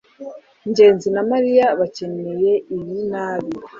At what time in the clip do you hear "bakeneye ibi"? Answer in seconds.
1.79-2.95